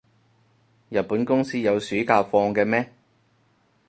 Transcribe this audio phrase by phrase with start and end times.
[0.89, 2.91] 日本公司有暑假放嘅咩？